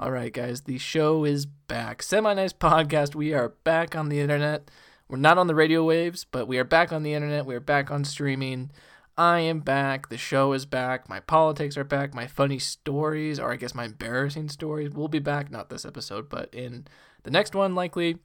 [0.00, 2.02] All right, guys, the show is back.
[2.02, 3.14] Semi Nice Podcast.
[3.14, 4.70] We are back on the internet.
[5.10, 7.44] We're not on the radio waves, but we are back on the internet.
[7.44, 8.70] We are back on streaming.
[9.18, 10.08] I am back.
[10.08, 11.10] The show is back.
[11.10, 12.14] My politics are back.
[12.14, 15.50] My funny stories, or I guess my embarrassing stories, will be back.
[15.50, 16.86] Not this episode, but in
[17.24, 18.16] the next one, likely.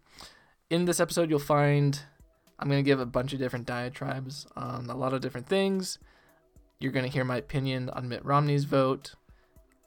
[0.70, 2.00] In this episode, you'll find
[2.58, 6.00] I'm going to give a bunch of different diatribes on a lot of different things.
[6.80, 9.16] You're going to hear my opinion on Mitt Romney's vote.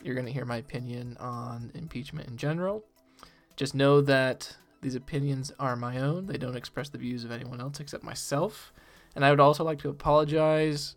[0.02, 2.84] You're going to hear my opinion on impeachment in general.
[3.56, 6.26] Just know that these opinions are my own.
[6.26, 8.72] They don't express the views of anyone else except myself.
[9.16, 10.94] And I would also like to apologize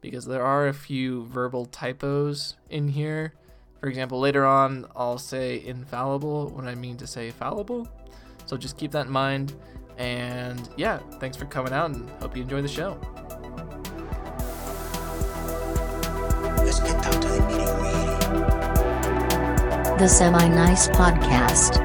[0.00, 3.34] because there are a few verbal typos in here.
[3.80, 7.88] For example, later on, I'll say infallible when I mean to say fallible.
[8.46, 9.54] So just keep that in mind.
[9.96, 12.98] And yeah, thanks for coming out and hope you enjoy the show.
[20.00, 21.76] The Semi Nice Podcast.
[21.76, 21.84] All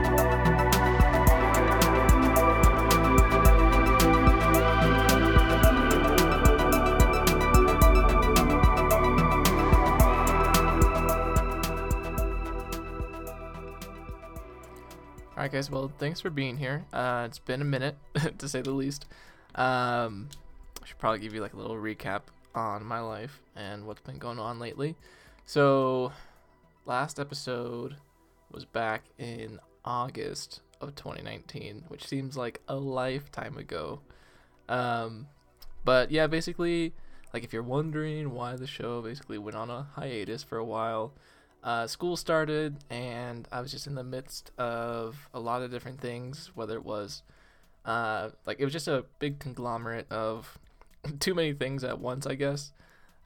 [15.35, 15.69] right, guys.
[15.69, 16.85] Well, thanks for being here.
[16.93, 17.97] Uh, it's been a minute,
[18.37, 19.07] to say the least.
[19.55, 20.29] Um,
[20.81, 22.21] I should probably give you like a little recap
[22.55, 24.95] on my life and what's been going on lately.
[25.45, 26.13] So,
[26.85, 27.97] last episode
[28.55, 33.99] was back in August of 2019, which seems like a lifetime ago.
[34.69, 35.27] Um,
[35.83, 36.93] but yeah, basically,
[37.33, 41.13] like if you're wondering why the show basically went on a hiatus for a while,
[41.63, 45.99] uh, school started and I was just in the midst of a lot of different
[45.99, 47.23] things, whether it was
[47.83, 50.57] uh, like it was just a big conglomerate of
[51.19, 52.71] too many things at once, I guess,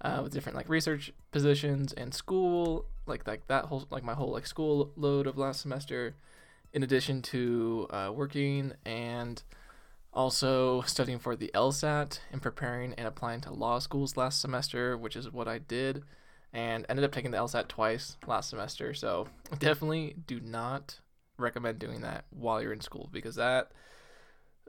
[0.01, 4.31] uh, with different like research positions and school, like like that whole like my whole
[4.31, 6.15] like school load of last semester,
[6.73, 9.43] in addition to uh, working and
[10.13, 15.15] also studying for the LSAT and preparing and applying to law schools last semester, which
[15.15, 16.03] is what I did
[16.53, 18.93] and ended up taking the LSAT twice last semester.
[18.93, 19.27] So
[19.59, 20.99] definitely do not
[21.37, 23.71] recommend doing that while you're in school because that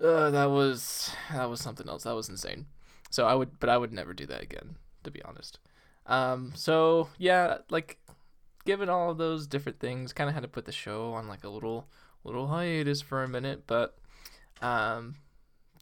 [0.03, 2.05] uh, that was that was something else.
[2.05, 2.67] That was insane.
[3.11, 5.59] So I would, but I would never do that again, to be honest.
[6.07, 7.99] Um, so yeah, like
[8.65, 11.45] given all of those different things, kind of had to put the show on like
[11.45, 11.87] a little
[12.25, 13.65] little hiatus for a minute.
[13.67, 13.97] But
[14.63, 15.17] um,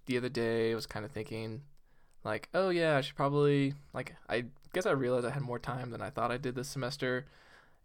[0.06, 1.62] the other day I was kind of thinking
[2.24, 5.90] like, oh yeah, I should probably like I guess I realized I had more time
[5.90, 7.26] than I thought I did this semester.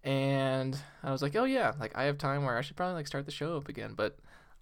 [0.04, 3.08] And I was like, oh yeah, like I have time where I should probably like
[3.08, 3.94] start the show up again.
[3.96, 4.18] But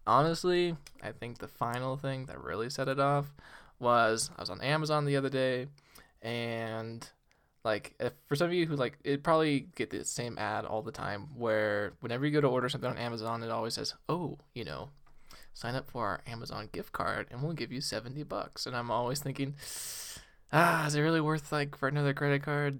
[0.05, 3.33] honestly, I think the final thing that really set it off
[3.79, 5.67] was I was on Amazon the other day
[6.21, 7.09] and
[7.63, 10.81] like if, for some of you who like it probably get the same ad all
[10.81, 14.39] the time where whenever you go to order something on Amazon it always says, "Oh,
[14.53, 14.89] you know,
[15.53, 18.89] sign up for our Amazon gift card and we'll give you 70 bucks." And I'm
[18.91, 19.55] always thinking,
[20.51, 22.79] ah, is it really worth like for another credit card?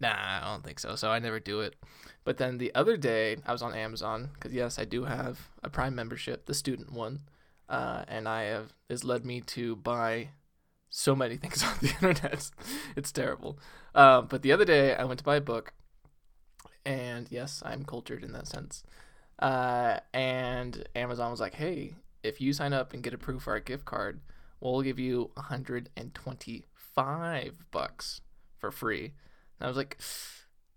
[0.00, 0.96] Nah, I don't think so.
[0.96, 1.76] So I never do it.
[2.24, 5.70] But then the other day, I was on Amazon because yes, I do have a
[5.70, 7.20] Prime membership, the student one,
[7.68, 10.28] uh, and I have has led me to buy
[10.94, 12.50] so many things on the internet.
[12.96, 13.58] it's terrible.
[13.94, 15.74] Um, but the other day, I went to buy a book,
[16.86, 18.84] and yes, I'm cultured in that sense.
[19.40, 23.60] Uh, and Amazon was like, "Hey, if you sign up and get approved for our
[23.60, 24.20] gift card,
[24.60, 28.20] we'll give you 125 bucks
[28.58, 29.14] for free."
[29.58, 29.98] And I was like,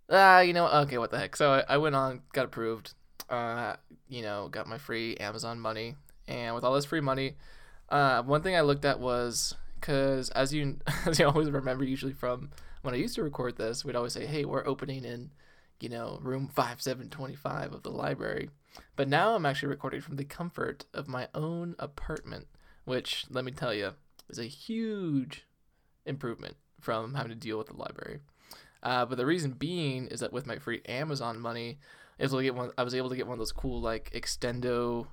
[0.10, 2.96] "Ah, you know, okay, what the heck?" So I, I went on, got approved.
[3.30, 3.76] Uh,
[4.08, 5.96] you know, got my free Amazon money,
[6.28, 7.36] and with all this free money,
[7.90, 12.14] uh, one thing I looked at was because as you as you always remember, usually
[12.14, 12.52] from
[12.82, 15.32] when I used to record this, we'd always say, "Hey, we're opening in."
[15.80, 18.50] you know, room 5725 of the library.
[18.96, 22.48] But now I'm actually recording from the comfort of my own apartment,
[22.86, 23.94] which, let me tell you,
[24.30, 25.46] is a huge
[26.06, 28.20] improvement from having to deal with the library.
[28.84, 31.80] Uh, but the reason being is that with my free Amazon money,
[32.20, 33.82] I was, able to get one, I was able to get one of those cool,
[33.82, 35.08] like, extendo,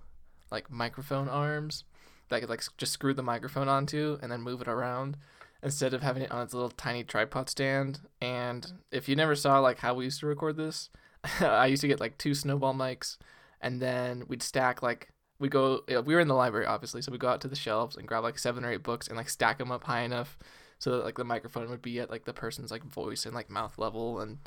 [0.51, 1.85] like, microphone arms
[2.29, 5.17] that could, like, just screw the microphone onto and then move it around
[5.65, 8.01] instead of having it on its little tiny tripod stand.
[8.21, 10.91] And if you never saw like how we used to record this,
[11.41, 13.17] I used to get like two snowball mics,
[13.61, 15.09] and then we'd stack like
[15.41, 15.83] we go.
[15.89, 18.23] We were in the library obviously, so we go out to the shelves and grab
[18.23, 20.39] like seven or eight books and like stack them up high enough
[20.79, 23.49] so that like the microphone would be at like the person's like voice and like
[23.49, 24.39] mouth level and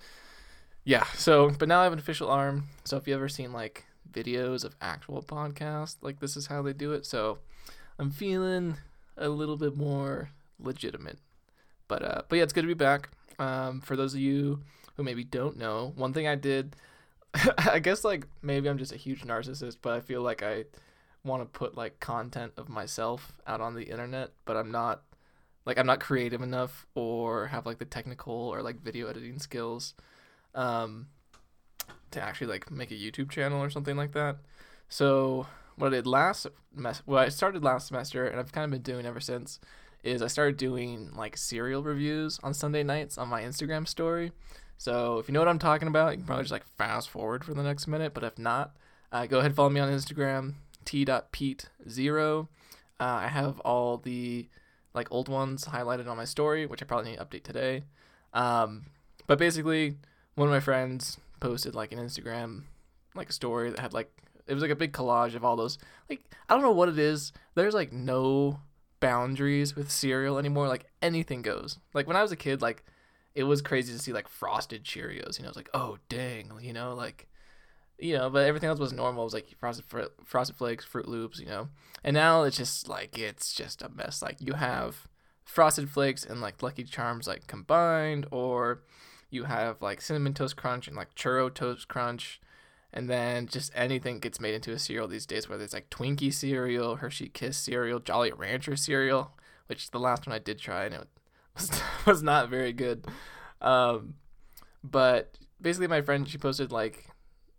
[0.83, 1.05] yeah.
[1.15, 2.65] So but now I have an official arm.
[2.83, 6.73] So if you ever seen like videos of actual podcasts, like this is how they
[6.73, 7.07] do it.
[7.07, 7.39] So
[7.99, 8.77] I'm feeling
[9.17, 10.29] a little bit more
[10.59, 11.19] legitimate.
[11.87, 13.09] But uh, but yeah, it's good to be back.
[13.39, 14.61] Um, for those of you
[14.95, 16.75] who maybe don't know, one thing I did
[17.57, 20.65] I guess like maybe I'm just a huge narcissist, but I feel like I
[21.23, 25.03] want to put like content of myself out on the internet, but I'm not
[25.65, 29.93] like I'm not creative enough or have like the technical or like video editing skills
[30.55, 31.07] um
[32.11, 34.37] to actually like make a YouTube channel or something like that.
[34.89, 35.47] So
[35.77, 38.81] what I did last mes- what I started last semester and I've kind of been
[38.81, 39.59] doing ever since
[40.03, 44.31] is I started doing like cereal reviews on Sunday nights on my Instagram story.
[44.77, 47.43] So if you know what I'm talking about, you can probably just like fast forward
[47.43, 48.13] for the next minute.
[48.13, 48.75] But if not,
[49.11, 50.53] uh, go ahead and follow me on Instagram,
[50.85, 52.47] t.pete0.
[52.99, 54.47] Uh, I have all the
[54.93, 57.83] like old ones highlighted on my story, which I probably need to update today.
[58.33, 58.85] Um,
[59.25, 59.97] but basically,
[60.35, 62.63] one of my friends posted like an Instagram
[63.15, 64.11] like story that had like
[64.47, 65.77] it was like a big collage of all those
[66.09, 67.33] like I don't know what it is.
[67.55, 68.59] There's like no
[68.99, 70.67] boundaries with cereal anymore.
[70.67, 71.79] Like anything goes.
[71.93, 72.83] Like when I was a kid, like
[73.35, 75.37] it was crazy to see like frosted Cheerios.
[75.37, 77.27] You know, it's like oh dang, you know, like
[77.99, 79.23] you know, but everything else was normal.
[79.23, 81.69] It was like frosted fr- frosted flakes, Froot Loops, you know.
[82.03, 84.21] And now it's just like it's just a mess.
[84.21, 85.07] Like you have
[85.43, 88.83] frosted flakes and like Lucky Charms like combined, or
[89.29, 92.39] you have like cinnamon toast crunch and like churro toast crunch,
[92.93, 95.49] and then just anything gets made into a cereal these days.
[95.49, 99.31] Whether it's like Twinkie cereal, Hershey Kiss cereal, Jolly Rancher cereal,
[99.67, 101.07] which the last one I did try and it
[101.55, 103.05] was was not very good.
[103.61, 104.15] Um,
[104.83, 107.05] but basically, my friend she posted like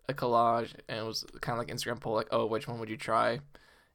[0.08, 2.88] a collage and it was kind of like Instagram poll, like, oh, which one would
[2.88, 3.40] you try?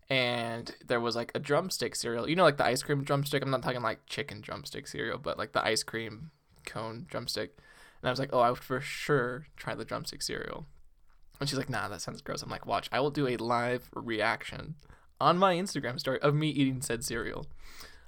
[0.09, 3.41] And there was like a drumstick cereal, you know, like the ice cream drumstick.
[3.41, 6.31] I'm not talking like chicken drumstick cereal, but like the ice cream
[6.65, 7.57] cone drumstick.
[8.01, 10.68] And I was like, oh, I would for sure try the drumstick cereal.
[11.43, 12.41] And she's like, nah, that sounds gross.
[12.41, 14.75] I'm like, watch, I will do a live reaction
[15.19, 17.47] on my Instagram story of me eating said cereal.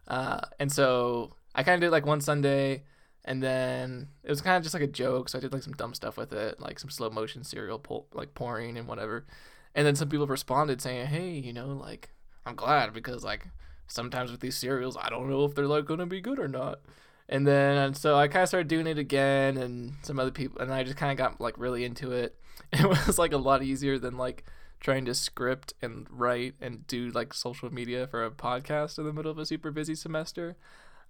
[0.07, 2.83] Uh, and so I kind of did like one Sunday
[3.25, 5.73] and then it was kind of just like a joke so i did like some
[5.73, 9.25] dumb stuff with it like some slow motion cereal pull, like pouring and whatever
[9.73, 12.11] and then some people responded saying hey you know like
[12.45, 13.47] i'm glad because like
[13.87, 16.79] sometimes with these cereals i don't know if they're like gonna be good or not
[17.27, 20.61] and then and so i kind of started doing it again and some other people
[20.61, 22.39] and i just kind of got like really into it
[22.73, 24.43] it was like a lot easier than like
[24.79, 29.13] trying to script and write and do like social media for a podcast in the
[29.13, 30.57] middle of a super busy semester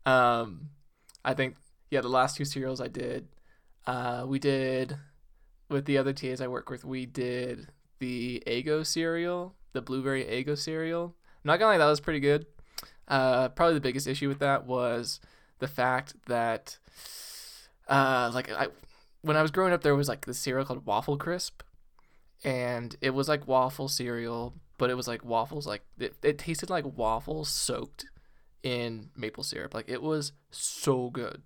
[0.06, 0.70] um
[1.24, 1.56] i think
[1.90, 3.28] yeah, the last two cereals I did,
[3.86, 4.98] uh, we did
[5.70, 7.70] with the other TAs I work with, we did
[8.00, 11.16] the Eggo cereal, the blueberry Eggo cereal.
[11.16, 12.46] I'm not gonna lie, that was pretty good.
[13.08, 15.20] Uh, probably the biggest issue with that was
[15.60, 16.78] the fact that,
[17.88, 18.68] uh, like I,
[19.25, 21.63] when I was growing up, there was like this cereal called Waffle Crisp,
[22.44, 26.69] and it was like waffle cereal, but it was like waffles, like it, it tasted
[26.69, 28.06] like waffles soaked
[28.62, 29.74] in maple syrup.
[29.74, 31.42] Like it was so good.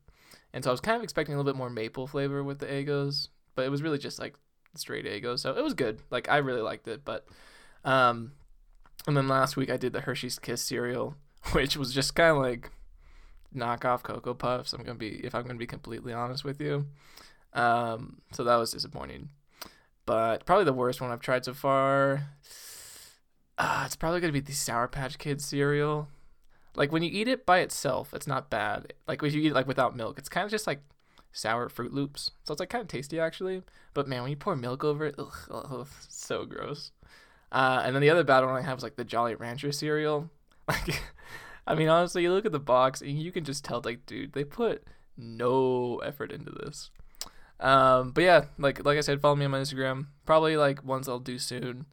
[0.53, 2.65] And so I was kind of expecting a little bit more maple flavor with the
[2.65, 4.35] Eggos, but it was really just like
[4.75, 5.39] straight Eggos.
[5.39, 6.01] So it was good.
[6.11, 7.05] Like I really liked it.
[7.05, 7.27] But
[7.85, 8.33] um,
[9.07, 11.15] and then last week I did the Hershey's Kiss cereal,
[11.53, 12.71] which was just kind of like
[13.55, 14.73] knockoff Cocoa Puffs.
[14.73, 16.87] I'm gonna be if I'm gonna be completely honest with you.
[17.53, 19.29] Um, so that was disappointing.
[20.05, 22.23] But probably the worst one I've tried so far.
[23.57, 26.07] Uh, it's probably gonna be the Sour Patch Kids cereal.
[26.75, 28.93] Like when you eat it by itself, it's not bad.
[29.07, 30.81] Like when you eat it like without milk, it's kind of just like
[31.31, 32.31] sour Froot Loops.
[32.43, 33.63] So it's like kind of tasty actually.
[33.93, 36.91] But man, when you pour milk over it, ugh, ugh, so gross.
[37.51, 40.29] Uh, and then the other bad one I have is like the Jolly Rancher cereal.
[40.69, 41.01] Like,
[41.65, 44.33] I mean, honestly, you look at the box and you can just tell, like, dude,
[44.33, 44.83] they put
[45.17, 46.91] no effort into this.
[47.59, 50.07] Um, but yeah, like like I said, follow me on my Instagram.
[50.25, 51.85] Probably like ones I'll do soon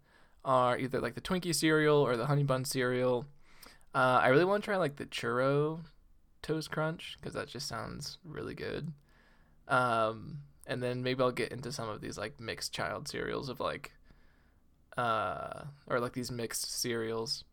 [0.44, 3.26] are either like the Twinkie cereal or the Honey Bun cereal.
[3.94, 5.80] Uh, I really want to try like the churro
[6.42, 8.92] toast crunch because that just sounds really good.
[9.66, 13.58] Um, and then maybe I'll get into some of these like mixed child cereals of
[13.58, 13.92] like,
[14.96, 17.44] uh, or like these mixed cereals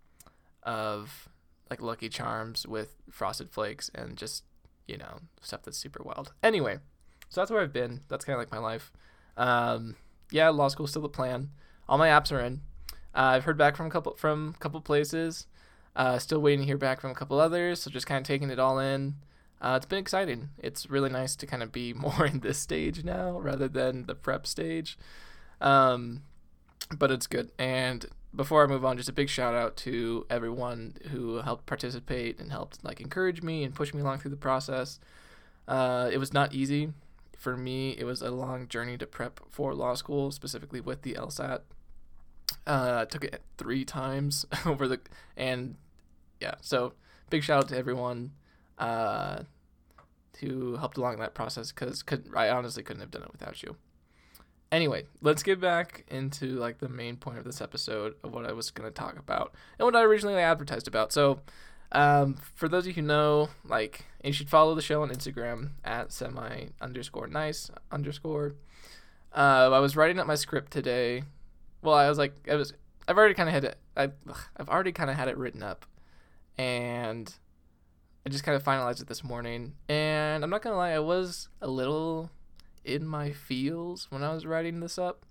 [0.61, 1.29] of
[1.69, 4.43] like Lucky Charms with Frosted Flakes and just
[4.87, 6.33] you know stuff that's super wild.
[6.43, 6.77] Anyway,
[7.33, 8.01] so that's where I've been.
[8.09, 8.91] That's kind of like my life.
[9.37, 9.95] Um,
[10.29, 11.49] yeah, law school's still the plan.
[11.89, 12.61] All my apps are in.
[13.15, 15.47] Uh, I've heard back from a couple from a couple places.
[15.95, 18.51] Uh, still waiting to hear back from a couple others, so just kind of taking
[18.51, 19.15] it all in.
[19.59, 20.49] Uh, it's been exciting.
[20.59, 24.13] It's really nice to kind of be more in this stage now rather than the
[24.13, 24.95] prep stage.
[25.59, 26.21] Um,
[26.95, 27.51] but it's good.
[27.57, 32.39] And before I move on, just a big shout out to everyone who helped participate
[32.39, 34.99] and helped like encourage me and push me along through the process.
[35.67, 36.93] Uh, it was not easy
[37.43, 37.91] for me.
[37.91, 41.59] It was a long journey to prep for law school, specifically with the LSAT.
[42.65, 44.99] Uh, took it three times over the
[45.35, 45.75] and
[46.39, 46.55] yeah.
[46.61, 46.93] So
[47.29, 48.31] big shout out to everyone
[48.77, 49.43] uh,
[50.39, 52.03] who helped along that process because
[52.35, 53.75] I honestly couldn't have done it without you.
[54.71, 58.53] anyway, let's get back into like the main point of this episode of what I
[58.53, 61.11] was going to talk about and what I originally advertised about.
[61.11, 61.41] So,
[61.93, 65.71] um, for those of you who know, like, you should follow the show on Instagram
[65.83, 68.55] at semi underscore nice underscore.
[69.31, 71.23] Uh, I was writing up my script today.
[71.81, 72.73] Well, I was like, I was,
[73.07, 73.77] I've already kind of had it.
[73.95, 74.09] I,
[74.57, 75.85] I've already kind of had it written up,
[76.57, 77.33] and
[78.25, 79.73] I just kind of finalized it this morning.
[79.87, 82.31] And I'm not gonna lie, I was a little
[82.83, 85.25] in my feels when I was writing this up.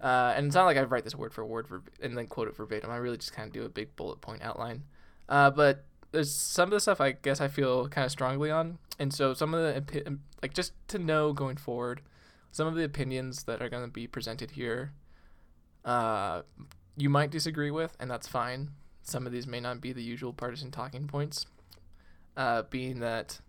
[0.00, 2.48] Uh, and it's not like I write this word for word for, and then quote
[2.48, 2.90] it verbatim.
[2.90, 4.82] I really just kind of do a big bullet point outline.
[5.28, 8.78] Uh, but there's some of the stuff I guess I feel kind of strongly on,
[8.98, 12.02] and so some of the like just to know going forward,
[12.52, 14.92] some of the opinions that are going to be presented here,
[15.84, 16.42] uh,
[16.96, 18.70] you might disagree with, and that's fine.
[19.02, 21.46] Some of these may not be the usual partisan talking points,
[22.36, 23.40] uh, being that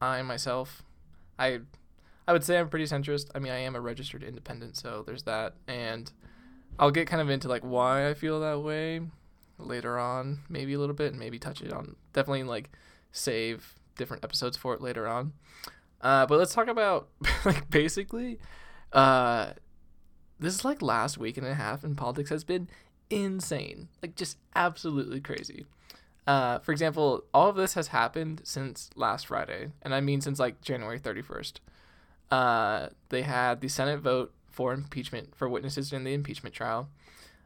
[0.00, 0.82] I myself,
[1.38, 1.60] I,
[2.26, 3.28] I would say I'm pretty centrist.
[3.34, 6.10] I mean, I am a registered independent, so there's that, and
[6.78, 9.02] I'll get kind of into like why I feel that way
[9.66, 11.96] later on, maybe a little bit, and maybe touch it on.
[12.12, 12.70] Definitely like
[13.12, 15.32] save different episodes for it later on.
[16.00, 17.08] Uh, but let's talk about
[17.44, 18.38] like basically,
[18.92, 19.50] uh,
[20.38, 22.68] this is like last week and a half in politics has been
[23.10, 25.66] insane, like just absolutely crazy.
[26.26, 30.38] Uh, for example, all of this has happened since last Friday, and I mean since
[30.38, 31.54] like January 31st.
[32.30, 36.88] Uh, they had the Senate vote for impeachment for witnesses in the impeachment trial.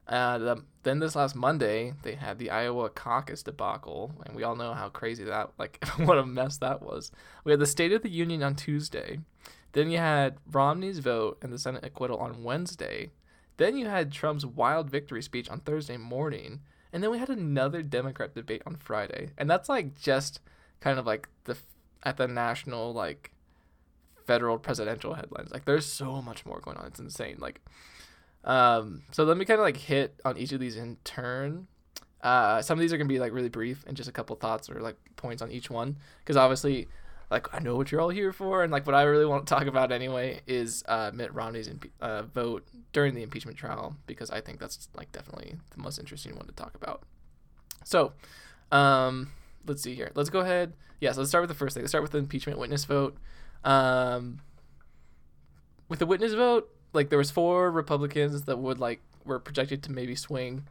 [0.07, 4.55] Uh, the, then this last Monday, they had the Iowa caucus debacle, and we all
[4.55, 7.11] know how crazy that, like, what a mess that was.
[7.45, 9.19] We had the State of the Union on Tuesday.
[9.73, 13.11] Then you had Romney's vote and the Senate acquittal on Wednesday.
[13.57, 16.61] Then you had Trump's wild victory speech on Thursday morning.
[16.93, 19.31] And then we had another Democrat debate on Friday.
[19.37, 20.41] And that's like just
[20.81, 21.57] kind of like the
[22.05, 23.33] at the national like
[24.25, 25.51] federal presidential headlines.
[25.51, 26.87] Like there's so much more going on.
[26.87, 27.37] It's insane.
[27.41, 27.61] Like
[28.45, 31.67] um so let me kind of like hit on each of these in turn.
[32.23, 34.71] Uh some of these are to be like really brief and just a couple thoughts
[34.71, 36.89] or like points on each one because obviously
[37.31, 39.55] like I know what you're all here for, and like what I really want to
[39.55, 44.31] talk about anyway is uh, Mitt Romney's impe- uh, vote during the impeachment trial because
[44.31, 47.03] I think that's like definitely the most interesting one to talk about.
[47.85, 48.13] So,
[48.71, 49.31] um,
[49.67, 50.11] let's see here.
[50.15, 50.75] Let's go ahead.
[51.01, 51.83] Yes, yeah, so let's start with the first thing.
[51.83, 53.17] Let's start with the impeachment witness vote.
[53.65, 54.41] Um,
[55.89, 59.93] with the witness vote, like there was four Republicans that would like were projected to
[59.93, 60.67] maybe swing.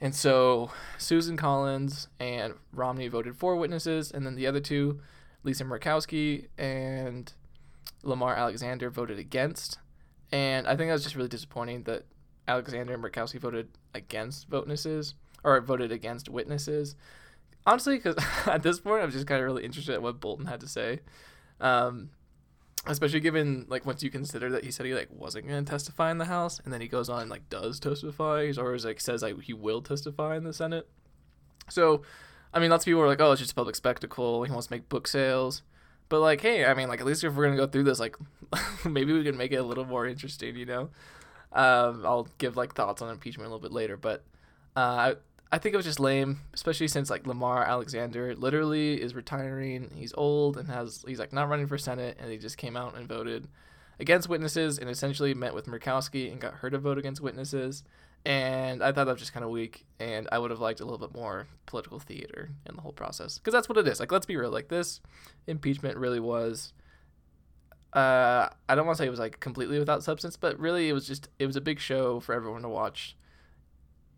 [0.00, 5.00] And so Susan Collins and Romney voted for witnesses, and then the other two
[5.44, 7.32] Lisa Murkowski and
[8.02, 9.78] Lamar Alexander voted against.
[10.32, 12.04] And I think that was just really disappointing that
[12.48, 16.96] Alexander and Murkowski voted against witnesses or voted against witnesses.
[17.66, 18.16] Honestly, because
[18.46, 21.00] at this point, I'm just kind of really interested in what Bolton had to say.
[21.60, 22.10] Um,
[22.86, 26.10] especially given like once you consider that he said he like wasn't going to testify
[26.10, 29.00] in the House, and then he goes on and like does testify, He's always like
[29.00, 30.88] says like he will testify in the Senate.
[31.68, 32.02] So
[32.52, 34.44] I mean, lots of people are like, "Oh, it's just a public spectacle.
[34.44, 35.62] He wants to make book sales."
[36.08, 38.16] But like, hey, I mean, like at least if we're gonna go through this, like,
[38.84, 40.90] maybe we can make it a little more interesting, you know.
[41.52, 44.24] Um, I'll give like thoughts on impeachment a little bit later, but
[44.76, 45.14] uh,
[45.52, 49.92] I think it was just lame, especially since like Lamar Alexander literally is retiring.
[49.94, 52.96] He's old and has he's like not running for senate, and he just came out
[52.96, 53.48] and voted
[54.00, 57.84] against witnesses and essentially met with Murkowski and got her to vote against witnesses
[58.24, 59.84] and I thought that was just kind of weak.
[59.98, 63.38] And I would have liked a little bit more political theater in the whole process
[63.38, 64.00] because that's what it is.
[64.00, 64.50] Like, let's be real.
[64.50, 65.00] Like this
[65.46, 66.72] impeachment really was.
[67.92, 70.92] Uh, I don't want to say it was like completely without substance, but really it
[70.92, 73.16] was just it was a big show for everyone to watch,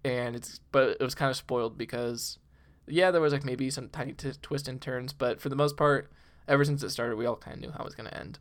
[0.05, 2.39] and it's but it was kind of spoiled because,
[2.87, 5.77] yeah, there was like maybe some tiny t- twists and turns, but for the most
[5.77, 6.11] part,
[6.47, 8.39] ever since it started, we all kind of knew how it was gonna end.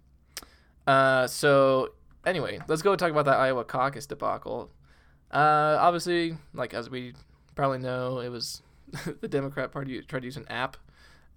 [0.85, 1.93] Uh, so
[2.25, 4.71] anyway, let's go talk about that Iowa caucus debacle.
[5.31, 7.13] Uh, obviously, like as we
[7.55, 8.61] probably know, it was
[9.21, 10.77] the Democrat Party tried to use an app,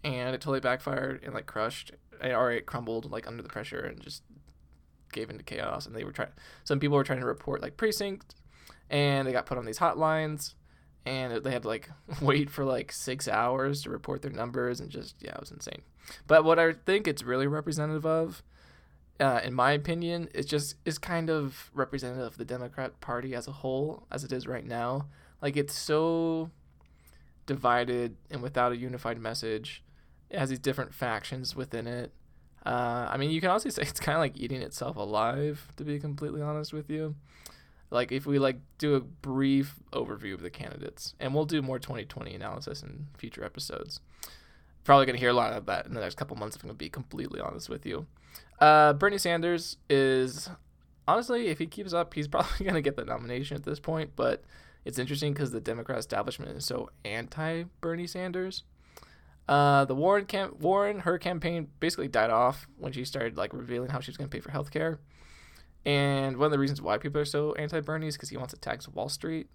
[0.04, 1.92] and it totally backfired and like crushed,
[2.22, 4.22] or it crumbled like under the pressure and just
[5.12, 5.86] gave into chaos.
[5.86, 6.32] And they were trying.
[6.64, 8.34] Some people were trying to report like precinct,
[8.90, 10.54] and they got put on these hotlines,
[11.04, 11.90] and they had to like
[12.20, 15.82] wait for like six hours to report their numbers, and just yeah, it was insane.
[16.26, 18.42] But what I think it's really representative of
[19.18, 23.48] uh, in my opinion, it just is kind of representative of the Democrat Party as
[23.48, 25.06] a whole, as it is right now.
[25.40, 26.50] Like it's so
[27.46, 29.82] divided and without a unified message.
[30.28, 32.12] It has these different factions within it.
[32.64, 35.84] Uh, I mean, you can also say it's kind of like eating itself alive, to
[35.84, 37.14] be completely honest with you.
[37.90, 41.78] Like if we like do a brief overview of the candidates, and we'll do more
[41.78, 44.00] 2020 analysis in future episodes.
[44.84, 46.56] Probably gonna hear a lot of that in the next couple months.
[46.56, 48.06] If I'm gonna be completely honest with you.
[48.60, 50.48] Uh, Bernie Sanders is
[51.08, 54.12] honestly, if he keeps up, he's probably going to get the nomination at this point.
[54.16, 54.44] But
[54.84, 58.64] it's interesting because the Democrat establishment is so anti Bernie Sanders.
[59.48, 63.90] Uh, the Warren camp, Warren, her campaign basically died off when she started like revealing
[63.90, 64.98] how she was going to pay for healthcare.
[65.86, 68.52] And one of the reasons why people are so anti Bernie is because he wants
[68.52, 69.48] to tax Wall Street,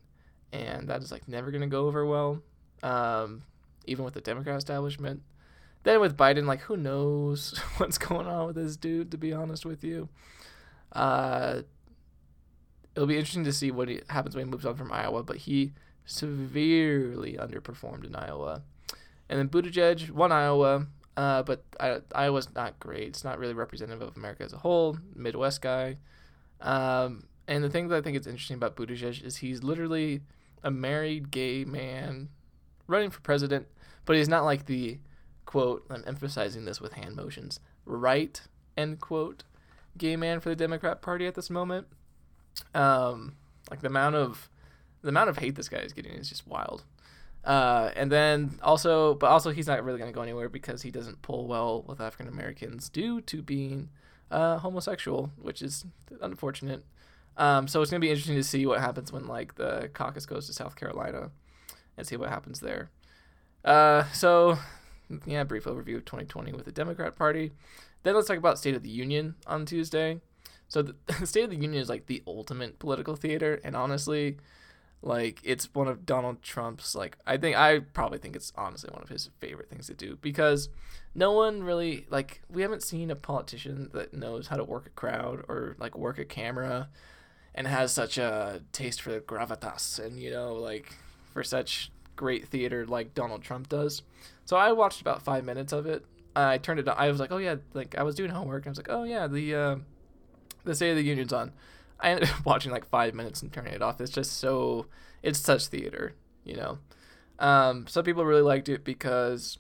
[0.53, 2.41] and that is like never going to go over well,
[2.81, 3.43] um,
[3.85, 5.23] even with the Democrat establishment.
[5.83, 9.11] Then with Biden, like who knows what's going on with this dude?
[9.11, 10.07] To be honest with you,
[10.93, 11.63] uh,
[12.95, 15.23] it'll be interesting to see what he, happens when he moves on from Iowa.
[15.23, 15.73] But he
[16.05, 18.63] severely underperformed in Iowa,
[19.29, 20.88] and then Buttigieg won Iowa.
[21.17, 23.09] Uh, but I, Iowa's not great.
[23.09, 24.97] It's not really representative of America as a whole.
[25.13, 25.97] Midwest guy.
[26.61, 30.21] Um, and the thing that I think is interesting about Buttigieg is he's literally
[30.63, 32.29] a married gay man
[32.87, 33.67] running for president,
[34.05, 34.99] but he's not like the
[35.45, 35.85] quote.
[35.89, 37.59] I'm emphasizing this with hand motions.
[37.85, 38.41] Right
[38.77, 39.43] end quote.
[39.97, 41.87] Gay man for the Democrat Party at this moment.
[42.73, 43.35] Um,
[43.69, 44.49] like the amount of
[45.01, 46.83] the amount of hate this guy is getting is just wild.
[47.43, 50.91] Uh, and then also, but also he's not really going to go anywhere because he
[50.91, 53.89] doesn't pull well with African Americans due to being
[54.31, 55.85] uh, homosexual, which is
[56.21, 56.83] unfortunate.
[57.38, 60.47] Um, so it's gonna be interesting to see what happens when like the caucus goes
[60.47, 61.31] to South Carolina,
[61.97, 62.89] and see what happens there.
[63.63, 64.57] Uh, so
[65.25, 67.51] yeah, brief overview of 2020 with the Democrat Party.
[68.03, 70.21] Then let's talk about State of the Union on Tuesday.
[70.67, 74.38] So the, the State of the Union is like the ultimate political theater, and honestly,
[75.01, 79.01] like it's one of Donald Trump's like I think I probably think it's honestly one
[79.01, 80.70] of his favorite things to do because
[81.15, 84.91] no one really like we haven't seen a politician that knows how to work a
[84.91, 86.89] crowd or like work a camera
[87.55, 90.93] and has such a taste for gravitas and you know like
[91.34, 94.03] for such great theater like Donald Trump does.
[94.46, 96.05] So I watched about 5 minutes of it.
[96.36, 96.96] I turned it on.
[96.98, 99.03] I was like, "Oh yeah, like I was doing homework." And I was like, "Oh
[99.03, 99.75] yeah, the uh
[100.63, 101.51] the State of the Union's on."
[102.01, 104.01] I ended up watching like five minutes and turning it off.
[104.01, 104.88] It's just so
[105.24, 106.79] it's such theater, you know.
[107.40, 109.57] Um, some people really liked it because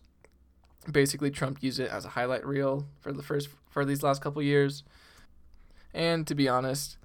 [0.89, 4.41] basically Trump used it as a highlight reel for the first for these last couple
[4.41, 4.83] years.
[5.93, 6.97] And to be honest,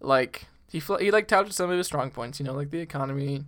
[0.00, 2.80] like he fl- he like touted some of his strong points, you know, like the
[2.80, 3.44] economy,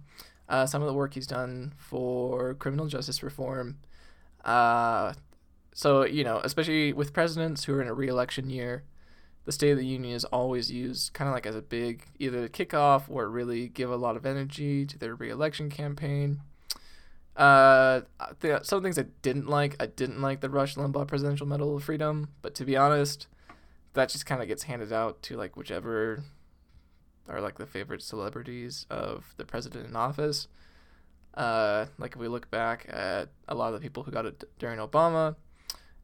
[0.48, 3.78] uh, some of the work he's done for criminal justice reform.
[4.44, 5.14] Uh,
[5.74, 8.85] so you know, especially with presidents who are in a re-election year,
[9.44, 12.48] the State of the Union is always used kind of like as a big either
[12.48, 16.40] kickoff or really give a lot of energy to their re-election campaign.
[17.37, 18.02] Uh,
[18.62, 19.76] some things I didn't like.
[19.80, 23.26] I didn't like the Rush Limbaugh Presidential Medal of Freedom, but to be honest,
[23.94, 26.22] that just kind of gets handed out to like whichever
[27.28, 30.48] are like the favorite celebrities of the president in office.
[31.35, 34.44] Uh, like if we look back at a lot of the people who got it
[34.59, 35.35] during Obama,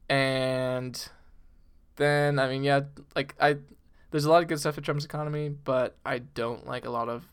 [0.08, 1.08] and
[2.00, 2.80] then I mean yeah,
[3.14, 3.58] like I
[4.10, 7.08] there's a lot of good stuff in Trump's economy, but I don't like a lot
[7.08, 7.24] of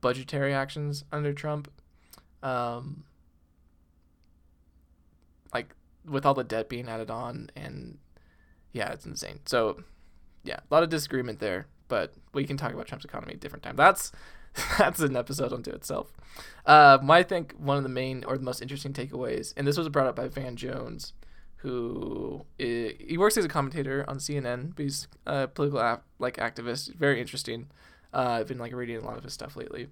[0.00, 1.70] budgetary actions under Trump.
[2.42, 3.04] Um,
[5.54, 7.98] like with all the debt being added on, and
[8.72, 9.40] yeah, it's insane.
[9.46, 9.84] So
[10.42, 13.62] yeah, a lot of disagreement there, but we can talk about Trump's economy a different
[13.62, 13.76] time.
[13.76, 14.10] That's
[14.78, 16.12] that's an episode unto itself.
[16.66, 19.88] Uh, I think one of the main or the most interesting takeaways, and this was
[19.90, 21.12] brought up by Van Jones,
[21.62, 24.74] who is, he works as a commentator on CNN.
[24.74, 27.68] But he's a political ap- like activist, very interesting.
[28.12, 29.88] Uh, I've been like reading a lot of his stuff lately.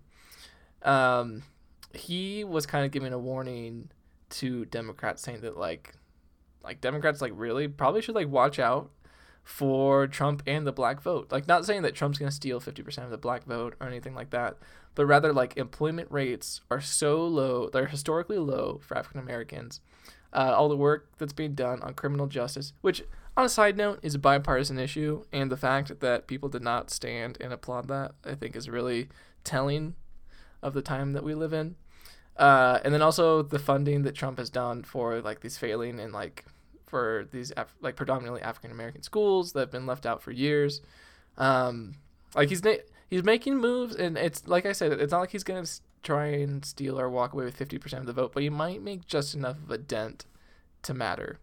[0.82, 1.42] Um,
[1.92, 3.90] he was kind of giving a warning
[4.30, 5.94] to Democrats, saying that like,
[6.62, 8.90] like Democrats like really probably should like watch out
[9.44, 11.32] for Trump and the black vote.
[11.32, 14.14] Like not saying that Trump's going to steal 50% of the black vote or anything
[14.14, 14.58] like that,
[14.94, 19.80] but rather like employment rates are so low, they're historically low for African Americans.
[20.32, 23.02] Uh, all the work that's being done on criminal justice, which
[23.36, 26.90] on a side note is a bipartisan issue, and the fact that people did not
[26.90, 29.08] stand and applaud that, I think, is really
[29.44, 29.94] telling
[30.62, 31.76] of the time that we live in.
[32.36, 36.12] Uh, and then also the funding that Trump has done for like these failing and
[36.12, 36.44] like
[36.86, 40.80] for these Af- like predominantly African American schools that have been left out for years.
[41.36, 41.94] Um,
[42.34, 45.44] like he's na- he's making moves, and it's like I said, it's not like he's
[45.44, 45.66] gonna
[46.02, 48.82] try and steal or walk away with fifty percent of the vote, but he might
[48.82, 50.26] make just enough of a dent
[50.82, 51.38] to matter.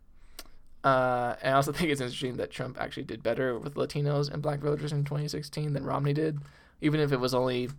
[0.83, 4.41] Uh, and I also think it's interesting that Trump actually did better with Latinos and
[4.41, 6.39] Black voters in 2016 than Romney did,
[6.81, 7.69] even if it was only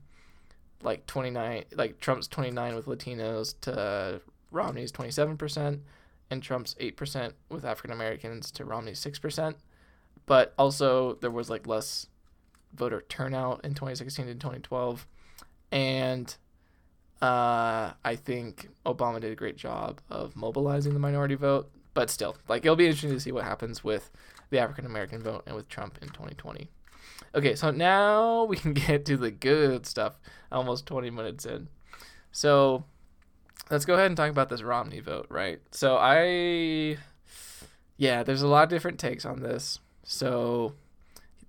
[0.83, 5.81] like 29, like Trump's 29 with Latinos to Romney's 27%,
[6.31, 9.55] and Trump's 8% with African Americans to Romney's 6%.
[10.27, 12.09] But also, there was like less
[12.75, 15.07] voter turnout in 2016 and 2012.
[15.71, 16.37] And
[17.23, 21.71] uh, I think Obama did a great job of mobilizing the minority vote.
[21.95, 24.11] But still, like it'll be interesting to see what happens with
[24.51, 26.69] the African American vote and with Trump in 2020.
[27.35, 30.19] Okay, so now we can get to the good stuff.
[30.53, 31.69] Almost 20 minutes in.
[32.33, 32.85] So
[33.71, 35.61] let's go ahead and talk about this Romney vote, right?
[35.71, 36.99] So I,
[37.97, 39.81] yeah, there's a lot of different takes on this.
[40.05, 40.75] So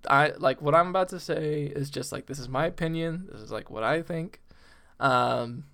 [0.08, 3.28] I like what I'm about to say is just like this is my opinion.
[3.30, 4.40] This is like what I think.
[5.00, 5.64] Um,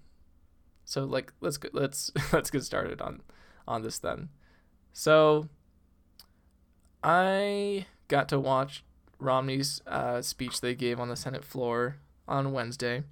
[0.85, 3.23] so like let's let's let's get started on
[3.67, 4.29] on this then.
[4.93, 5.49] So
[7.03, 8.85] I got to watch
[9.19, 11.97] Romney's uh, speech they gave on the Senate floor
[12.29, 13.03] on Wednesday.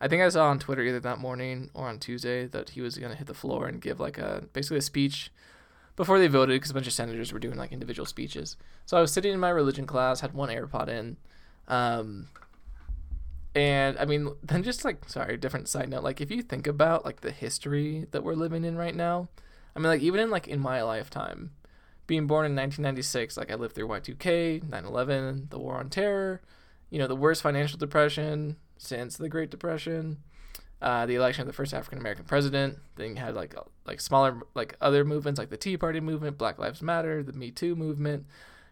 [0.00, 2.98] I think I saw on Twitter either that morning or on Tuesday that he was
[2.98, 5.30] going to hit the floor and give like a basically a speech
[5.96, 8.56] before they voted because a bunch of senators were doing like individual speeches.
[8.84, 11.16] So I was sitting in my religion class, had one AirPod in,
[11.66, 12.28] um,
[13.56, 16.04] and I mean, then just like sorry, different side note.
[16.04, 19.28] Like if you think about like the history that we're living in right now,
[19.74, 21.50] I mean, like even in like in my lifetime,
[22.06, 26.42] being born in 1996, like I lived through Y2K, 9/11, the War on Terror,
[26.90, 30.18] you know, the worst financial depression since the Great Depression,
[30.82, 32.78] uh, the election of the first African American president.
[32.96, 33.54] Then you had like
[33.86, 37.50] like smaller like other movements like the Tea Party movement, Black Lives Matter, the Me
[37.50, 38.26] Too movement,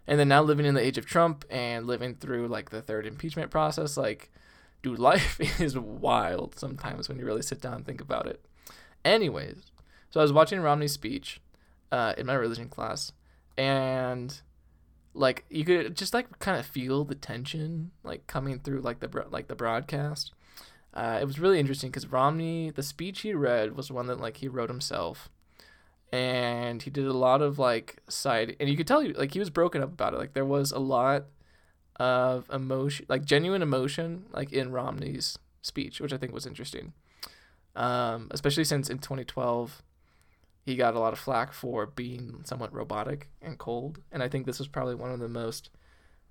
[0.06, 3.06] and then now living in the age of Trump and living through like the third
[3.06, 3.96] impeachment process.
[3.96, 4.30] Like,
[4.84, 8.44] dude, life is wild sometimes when you really sit down and think about it.
[9.04, 9.72] Anyways,
[10.10, 11.40] so I was watching Romney's speech
[11.90, 13.10] uh, in my religion class,
[13.56, 14.40] and
[15.14, 19.26] like you could just like kind of feel the tension like coming through like the
[19.30, 20.32] like the broadcast.
[20.92, 24.36] Uh, it was really interesting because Romney, the speech he read was one that like
[24.36, 25.28] he wrote himself,
[26.12, 29.50] and he did a lot of like side, and you could tell like he was
[29.50, 30.18] broken up about it.
[30.18, 31.24] Like there was a lot
[31.96, 36.92] of emotion, like genuine emotion, like in Romney's speech, which I think was interesting.
[37.76, 39.82] Um, especially since in 2012
[40.64, 44.00] he got a lot of flack for being somewhat robotic and cold.
[44.10, 45.68] And I think this was probably one of the most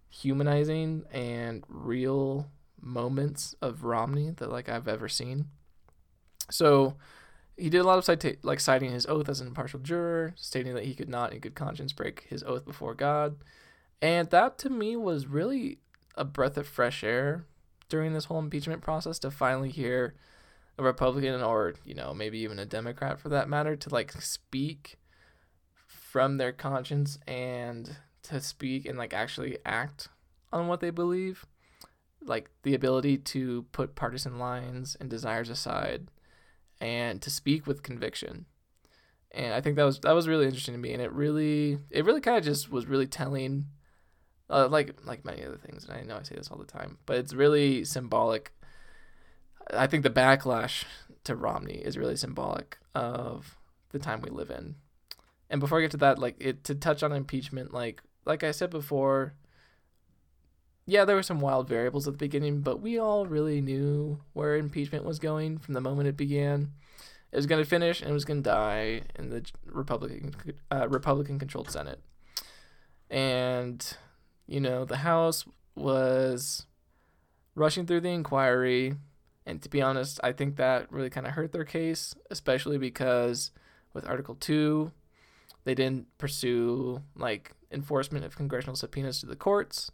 [0.09, 2.49] humanizing and real
[2.81, 5.49] moments of Romney that like I've ever seen.
[6.49, 6.95] So
[7.55, 10.73] he did a lot of cita- like citing his oath as an impartial juror, stating
[10.73, 13.35] that he could not in good conscience break his oath before God.
[14.03, 15.79] And that to me was really
[16.15, 17.45] a breath of fresh air
[17.87, 20.13] during this whole impeachment process to finally hear
[20.77, 24.97] a Republican or you know maybe even a Democrat for that matter to like speak
[25.87, 30.09] from their conscience and to speak and like actually act
[30.51, 31.45] on what they believe.
[32.21, 36.09] Like the ability to put partisan lines and desires aside
[36.81, 38.47] and to speak with conviction.
[39.31, 40.91] And i think that was that was really interesting to me.
[40.91, 43.67] And it really it really kind of just was really telling
[44.53, 46.97] uh, like like many other things and i know i say this all the time
[47.05, 48.51] but it's really symbolic
[49.71, 50.85] I think the backlash
[51.23, 53.57] to Romney is really symbolic of
[53.89, 54.75] the time we live in.
[55.49, 58.51] And before I get to that, like it to touch on impeachment, like like I
[58.51, 59.33] said before,
[60.85, 64.55] yeah, there were some wild variables at the beginning, but we all really knew where
[64.55, 66.71] impeachment was going from the moment it began.
[67.31, 70.35] It was going to finish and it was going to die in the Republican
[70.71, 72.01] uh, Republican controlled Senate.
[73.09, 73.95] And
[74.47, 76.65] you know, the House was
[77.55, 78.95] rushing through the inquiry
[79.45, 83.51] and to be honest, I think that really kind of hurt their case, especially because
[83.93, 84.91] with Article 2,
[85.65, 89.91] they didn't pursue like enforcement of congressional subpoenas to the courts,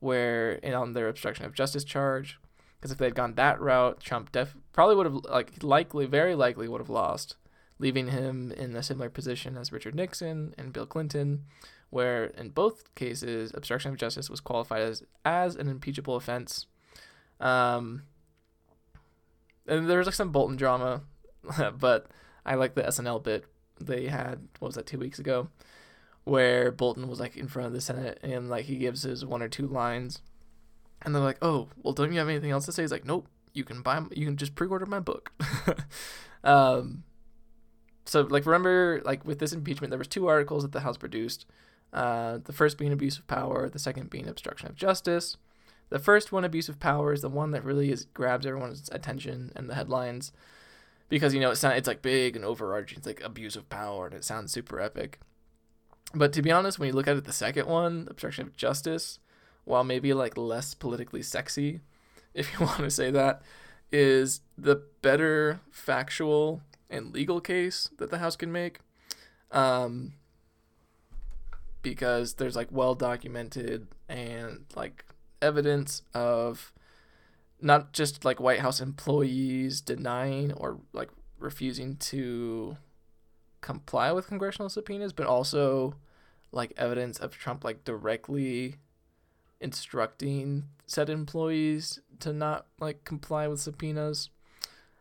[0.00, 2.38] where on their obstruction of justice charge.
[2.76, 6.66] Because if they'd gone that route, Trump def- probably would have like likely, very likely
[6.66, 7.36] would have lost,
[7.78, 11.44] leaving him in a similar position as Richard Nixon and Bill Clinton,
[11.92, 16.64] where in both cases obstruction of justice was qualified as as an impeachable offense.
[17.38, 18.04] Um,
[19.66, 21.02] and there's like some Bolton drama,
[21.78, 22.06] but
[22.46, 23.44] I like the SNL bit
[23.78, 24.48] they had.
[24.58, 25.48] What was that two weeks ago,
[26.24, 29.42] where Bolton was like in front of the Senate and like he gives his one
[29.42, 30.22] or two lines,
[31.02, 33.28] and they're like, "Oh, well, don't you have anything else to say?" He's like, "Nope,
[33.52, 35.30] you can buy, you can just pre-order my book."
[36.42, 37.04] um,
[38.06, 41.44] so like remember like with this impeachment, there was two articles that the House produced.
[41.92, 45.36] Uh, the first being abuse of power, the second being obstruction of justice.
[45.90, 49.52] The first one, abuse of power, is the one that really is grabs everyone's attention
[49.54, 50.32] and the headlines
[51.12, 52.96] because you know it's not, it's like big and overarching.
[52.96, 55.20] It's like abuse of power and it sounds super epic.
[56.14, 59.18] But to be honest, when you look at it, the second one, obstruction of justice,
[59.64, 61.80] while maybe like less politically sexy,
[62.34, 63.42] if you want to say that,
[63.92, 68.78] is the better factual and legal case that the House can make.
[69.50, 70.14] Um,
[71.82, 75.04] because there's like well documented and like
[75.40, 76.72] evidence of
[77.60, 82.76] not just like White House employees denying or like refusing to
[83.60, 85.94] comply with congressional subpoenas, but also
[86.50, 88.76] like evidence of Trump like directly
[89.60, 94.30] instructing said employees to not like comply with subpoenas.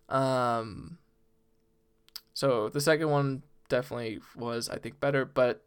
[0.08, 0.98] Um,
[2.34, 5.64] so the second one definitely was, I think, better, but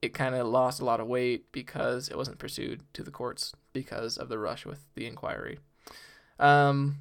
[0.00, 3.52] it kind of lost a lot of weight because it wasn't pursued to the courts
[3.72, 5.58] because of the rush with the inquiry.
[6.38, 6.98] Um,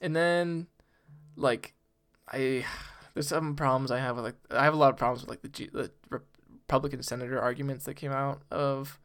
[0.00, 0.66] and then,
[1.36, 1.74] like,
[2.32, 2.64] I
[3.14, 5.42] there's some problems I have with like I have a lot of problems with like
[5.42, 8.98] the G, the Republican senator arguments that came out of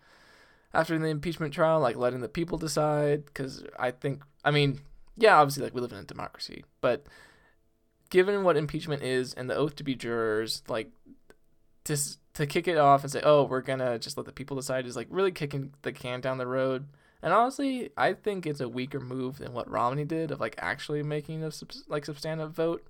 [0.73, 3.25] after the impeachment trial, like letting the people decide.
[3.25, 4.79] Because I think, I mean,
[5.17, 7.05] yeah, obviously, like we live in a democracy, but
[8.09, 10.91] given what impeachment is and the oath to be jurors, like
[11.89, 14.85] to to kick it off and say, oh, we're gonna just let the people decide
[14.85, 16.85] is like really kicking the can down the road.
[17.21, 21.03] And honestly, I think it's a weaker move than what Romney did of like actually
[21.03, 21.51] making a
[21.87, 22.87] like substantive vote,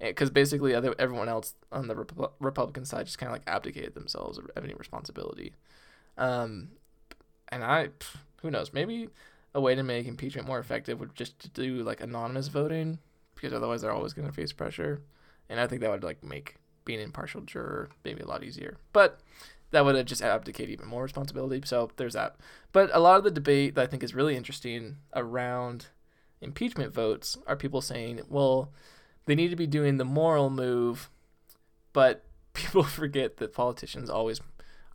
[0.00, 3.46] because eh, basically other everyone else on the Rep- Republican side just kind of like
[3.46, 5.52] abdicated themselves of any responsibility.
[6.18, 6.70] Um,
[7.48, 7.90] and I,
[8.42, 9.08] who knows, maybe
[9.54, 12.98] a way to make impeachment more effective would just to do like anonymous voting,
[13.34, 15.02] because otherwise they're always going to face pressure,
[15.48, 16.56] and I think that would like make
[16.90, 18.76] being an impartial juror maybe a lot easier.
[18.92, 19.20] But
[19.70, 21.62] that would just abdicate even more responsibility.
[21.64, 22.34] So there's that.
[22.72, 25.86] But a lot of the debate that I think is really interesting around
[26.40, 28.72] impeachment votes are people saying, well,
[29.26, 31.10] they need to be doing the moral move,
[31.92, 32.24] but
[32.54, 34.40] people forget that politicians always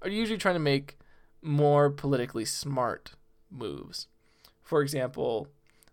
[0.02, 0.98] are usually trying to make
[1.42, 3.14] more politically smart
[3.50, 4.08] moves.
[4.62, 5.48] For example,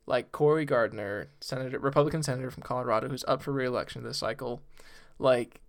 [0.07, 4.61] like Cory Gardner, senator, Republican senator from Colorado, who's up for reelection this cycle,
[5.21, 5.62] like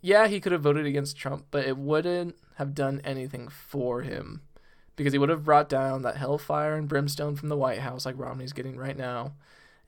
[0.00, 4.42] yeah, he could have voted against Trump, but it wouldn't have done anything for him
[4.96, 8.18] because he would have brought down that hellfire and brimstone from the White House like
[8.18, 9.32] Romney's getting right now.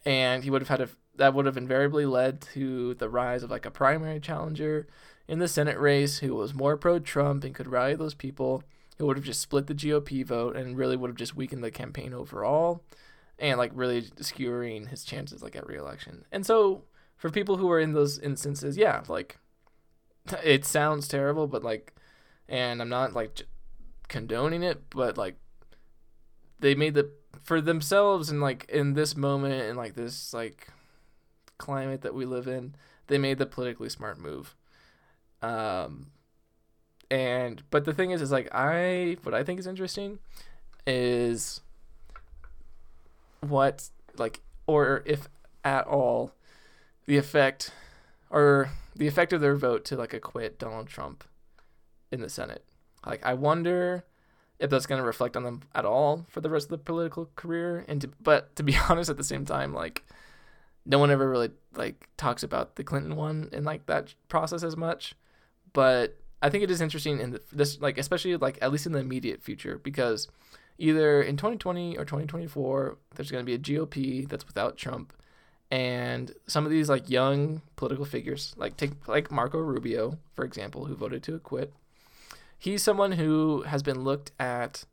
[0.05, 3.51] And he would have had a that would have invariably led to the rise of
[3.51, 4.87] like a primary challenger
[5.29, 8.63] in the Senate race who was more pro Trump and could rally those people.
[8.99, 11.71] It would have just split the GOP vote and really would have just weakened the
[11.71, 12.85] campaign overall
[13.39, 16.25] and like really skewering his chances like at reelection.
[16.31, 16.85] And so
[17.17, 19.39] for people who are in those instances, yeah, like
[20.45, 21.95] it sounds terrible, but like,
[22.49, 23.43] and I'm not like
[24.09, 25.37] condoning it, but like,
[26.59, 27.11] they made the
[27.43, 30.69] for themselves and like in this moment and like this like
[31.59, 32.75] climate that we live in,
[33.07, 34.55] they made the politically smart move.
[35.43, 36.09] Um,
[37.11, 40.19] and but the thing is, is like I what I think is interesting
[40.87, 41.61] is
[43.41, 45.29] what like or if
[45.65, 46.33] at all
[47.07, 47.73] the effect
[48.31, 51.25] or the effect of their vote to like acquit Donald Trump
[52.11, 52.65] in the Senate.
[53.07, 54.05] Like I wonder
[54.59, 57.31] if that's going to reflect on them at all for the rest of the political
[57.35, 57.85] career.
[57.89, 60.05] And to, but to be honest at the same time like
[60.87, 64.77] no one ever really like talks about the Clinton one in like that process as
[64.77, 65.15] much.
[65.73, 68.99] But I think it is interesting in this like especially like at least in the
[68.99, 70.29] immediate future because
[70.79, 75.13] either in 2020 or 2024 there's going to be a GOP that's without Trump
[75.71, 80.87] and some of these like young political figures like take like Marco Rubio for example
[80.87, 81.73] who voted to acquit
[82.59, 84.85] he's someone who has been looked at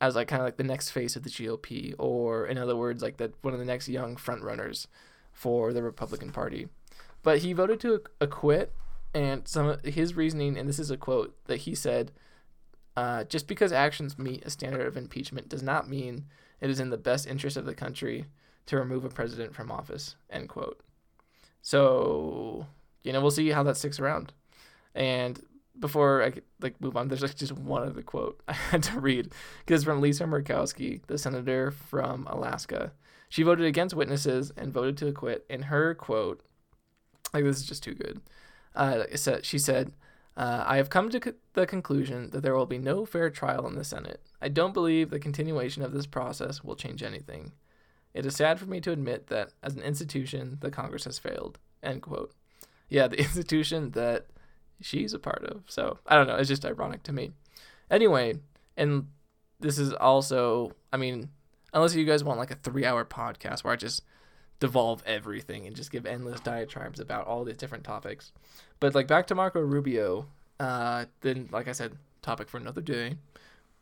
[0.00, 3.02] as like kind of like the next face of the GOP or in other words
[3.02, 4.88] like that one of the next young front runners
[5.32, 6.68] for the Republican Party.
[7.22, 8.72] But he voted to acquit
[9.14, 12.12] and some of his reasoning and this is a quote that he said
[12.96, 16.26] uh, just because actions meet a standard of impeachment does not mean
[16.60, 18.26] it is in the best interest of the country
[18.66, 20.16] to remove a president from office.
[20.30, 20.80] End quote.
[21.62, 22.66] So
[23.02, 24.32] you know we'll see how that sticks around.
[24.94, 25.40] And
[25.78, 29.32] before I like move on, there's like just one other quote I had to read
[29.64, 32.92] because from Lisa Murkowski, the senator from Alaska.
[33.28, 35.44] She voted against witnesses and voted to acquit.
[35.50, 36.40] In her quote,
[37.32, 38.20] like this is just too good.
[38.76, 39.04] Uh,
[39.42, 39.92] she said,
[40.36, 43.76] uh, I have come to the conclusion that there will be no fair trial in
[43.76, 44.20] the Senate.
[44.40, 47.52] I don't believe the continuation of this process will change anything.
[48.14, 51.58] It is sad for me to admit that, as an institution, the Congress has failed.
[51.82, 52.32] End quote.
[52.88, 54.26] Yeah, the institution that
[54.80, 55.64] she's a part of.
[55.66, 56.36] So I don't know.
[56.36, 57.32] It's just ironic to me.
[57.90, 58.34] Anyway,
[58.76, 59.08] and
[59.60, 61.30] this is also, I mean,
[61.72, 64.02] unless you guys want like a three hour podcast where I just
[64.60, 68.32] devolve everything and just give endless diatribes about all these different topics.
[68.80, 70.26] But like back to Marco Rubio,
[70.60, 73.16] uh, then like I said, topic for another day.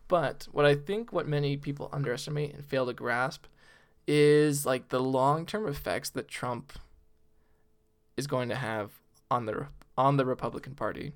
[0.09, 3.45] But what I think what many people underestimate and fail to grasp
[4.07, 6.73] is like the long-term effects that Trump
[8.17, 8.91] is going to have
[9.31, 11.13] on the on the Republican Party.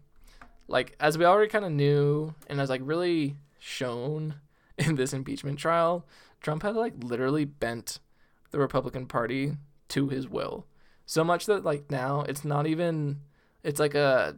[0.69, 4.37] Like as we already kind of knew and as like really shown
[4.79, 6.07] in this impeachment trial,
[6.41, 7.99] Trump has like literally bent
[8.51, 9.53] the Republican Party
[9.89, 10.67] to his will.
[11.05, 13.21] So much that like now it's not even
[13.63, 14.37] it's like a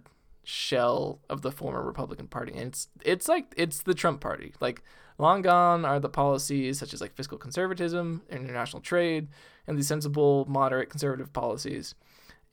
[0.48, 4.54] shell of the former Republican Party, and it's it's like it's the Trump Party.
[4.60, 4.82] Like
[5.18, 9.28] long gone are the policies such as like fiscal conservatism, international trade,
[9.66, 11.94] and these sensible, moderate, conservative policies.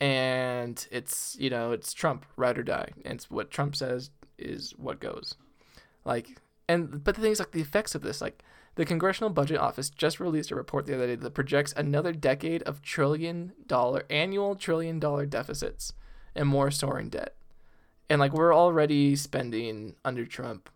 [0.01, 4.73] And it's you know it's Trump ride or die, and it's what Trump says is
[4.77, 5.35] what goes.
[6.03, 8.43] Like and but the thing is like the effects of this like
[8.75, 12.61] the Congressional Budget Office just released a report the other day that projects another decade
[12.63, 15.93] of trillion dollar annual trillion dollar deficits
[16.35, 17.35] and more soaring debt.
[18.09, 20.69] And like we're already spending under Trump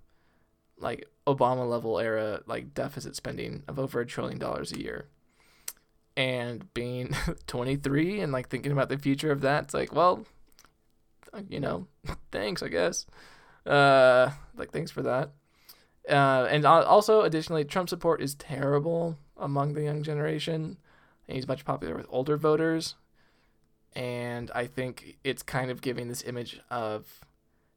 [0.77, 5.05] like Obama level era like deficit spending of over a trillion dollars a year.
[6.17, 7.15] And being
[7.47, 10.25] 23 and like thinking about the future of that, it's like, well,
[11.47, 11.87] you know,
[12.31, 13.05] thanks, I guess.
[13.65, 15.31] Uh like thanks for that.
[16.09, 20.77] Uh, and also, additionally, Trump support is terrible among the young generation,
[21.27, 22.95] and he's much popular with older voters.
[23.95, 27.21] And I think it's kind of giving this image of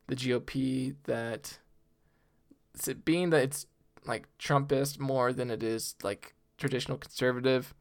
[0.09, 1.59] the GOP that
[3.05, 3.67] being that it's
[4.05, 7.75] like Trumpist more than it is like traditional conservative.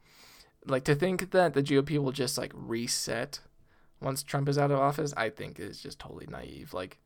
[0.65, 3.39] Like to think that the GOP will just like reset
[3.99, 6.73] once Trump is out of office, I think is just totally naive.
[6.73, 6.99] Like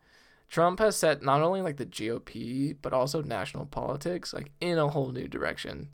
[0.49, 4.89] Trump has set not only like the GOP but also national politics like in a
[4.89, 5.89] whole new direction,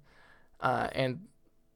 [0.59, 1.27] uh, and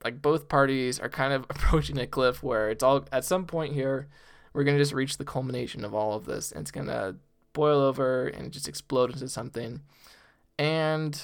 [0.06, 3.74] like both parties are kind of approaching a cliff where it's all at some point
[3.74, 4.08] here
[4.54, 7.15] we're gonna just reach the culmination of all of this and it's gonna
[7.56, 9.82] boil over and just explode into something,
[10.60, 11.20] and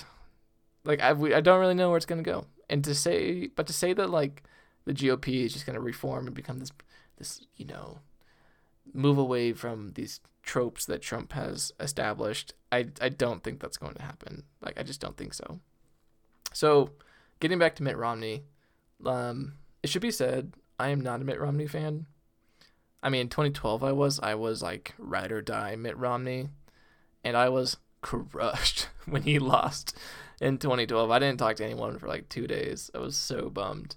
[0.84, 2.46] like I we, I don't really know where it's gonna go.
[2.70, 4.44] And to say but to say that like
[4.86, 6.72] the GOP is just gonna reform and become this
[7.18, 8.00] this you know
[8.94, 12.54] move away from these tropes that Trump has established.
[12.72, 14.44] I I don't think that's going to happen.
[14.62, 15.60] Like I just don't think so.
[16.54, 16.92] So,
[17.40, 18.44] getting back to Mitt Romney,
[19.06, 22.06] um, it should be said I am not a Mitt Romney fan.
[23.04, 26.50] I mean, in 2012 I was I was like ride or die Mitt Romney,
[27.24, 29.98] and I was crushed when he lost
[30.40, 31.10] in 2012.
[31.10, 32.92] I didn't talk to anyone for like two days.
[32.94, 33.96] I was so bummed.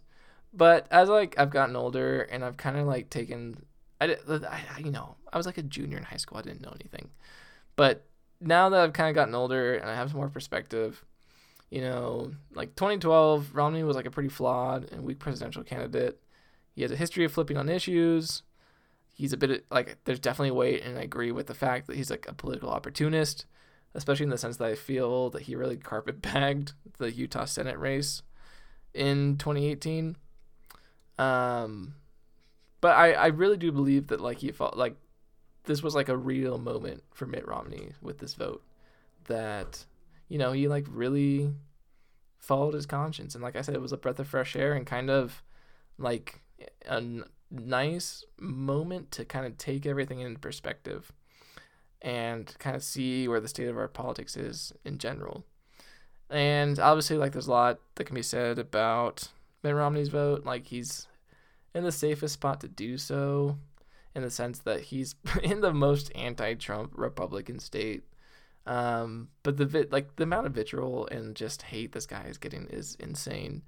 [0.52, 3.64] But as like I've gotten older and I've kind of like taken
[4.00, 6.38] I, I, you know, I was like a junior in high school.
[6.38, 7.10] I didn't know anything.
[7.76, 8.04] But
[8.40, 11.04] now that I've kind of gotten older and I have some more perspective,
[11.74, 16.22] you know, like 2012, Romney was like a pretty flawed and weak presidential candidate.
[16.72, 18.44] He has a history of flipping on issues.
[19.12, 22.10] He's a bit like, there's definitely weight, and I agree with the fact that he's
[22.10, 23.46] like a political opportunist,
[23.92, 27.76] especially in the sense that I feel that he really carpet bagged the Utah Senate
[27.76, 28.22] race
[28.94, 30.14] in 2018.
[31.18, 31.94] Um,
[32.80, 34.94] but I, I really do believe that like he felt like
[35.64, 38.62] this was like a real moment for Mitt Romney with this vote.
[39.26, 39.86] That,
[40.28, 41.52] you know, he like really
[42.38, 43.34] followed his conscience.
[43.34, 45.42] And like I said, it was a breath of fresh air and kind of
[45.98, 46.42] like
[46.86, 51.12] a n- nice moment to kind of take everything into perspective
[52.02, 55.44] and kind of see where the state of our politics is in general.
[56.30, 59.28] And obviously, like, there's a lot that can be said about
[59.62, 60.44] Mitt Romney's vote.
[60.44, 61.06] Like, he's
[61.74, 63.58] in the safest spot to do so
[64.14, 68.04] in the sense that he's in the most anti-Trump Republican state.
[68.66, 72.66] Um, but the like the amount of vitriol and just hate this guy is getting
[72.66, 73.62] is insane.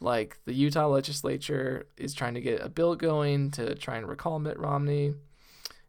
[0.00, 4.38] Like the Utah legislature is trying to get a bill going to try and recall
[4.38, 5.14] Mitt Romney.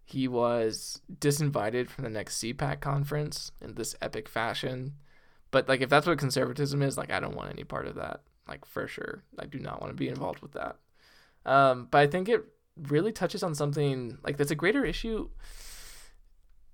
[0.06, 4.94] He was disinvited from the next CPAC conference in this epic fashion.
[5.52, 8.22] But like if that's what conservatism is, like I don't want any part of that.
[8.48, 9.24] Like for sure.
[9.38, 10.78] I do not want to be involved with that.
[11.46, 12.46] Um, but I think it
[12.90, 15.30] really touches on something like that's a greater issue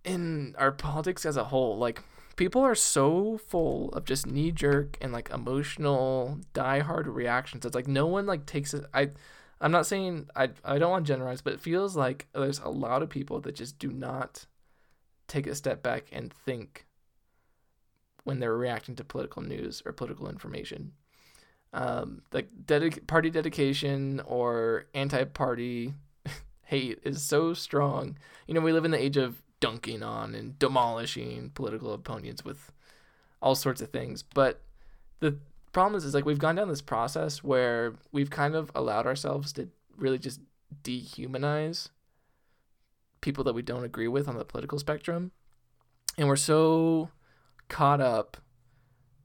[0.03, 1.77] in our politics as a whole.
[1.77, 2.01] Like
[2.35, 7.65] people are so full of just knee jerk and like emotional die-hard reactions.
[7.65, 8.85] It's like no one like takes it.
[8.93, 9.11] I,
[9.59, 12.69] I'm not saying I I don't want to generalize, but it feels like there's a
[12.69, 14.45] lot of people that just do not
[15.27, 16.85] take a step back and think
[18.23, 20.91] when they're reacting to political news or political information
[21.73, 25.93] um, like dedic- party dedication or anti-party
[26.63, 28.17] hate is so strong.
[28.47, 32.73] You know, we live in the age of dunking on and demolishing political opponents with
[33.41, 34.23] all sorts of things.
[34.23, 34.61] But
[35.21, 35.37] the
[35.71, 39.53] problem is, is like we've gone down this process where we've kind of allowed ourselves
[39.53, 40.41] to really just
[40.83, 41.89] dehumanize
[43.21, 45.31] people that we don't agree with on the political spectrum.
[46.17, 47.09] And we're so
[47.69, 48.37] caught up